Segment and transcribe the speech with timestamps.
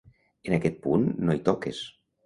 [0.49, 1.87] En aquest punt no hi toques.